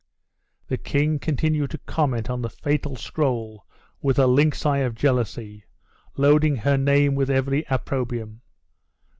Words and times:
The 0.67 0.79
king 0.79 1.19
continued 1.19 1.69
to 1.69 1.77
comment 1.77 2.27
on 2.27 2.41
the 2.41 2.49
fatal 2.49 2.95
scroll 2.95 3.67
with 4.01 4.15
the 4.15 4.25
lynx 4.25 4.65
eye 4.65 4.79
of 4.79 4.95
jealousy, 4.95 5.63
loading 6.17 6.55
her 6.55 6.75
name 6.75 7.13
with 7.13 7.29
every 7.29 7.65
opprobrium. 7.69 8.41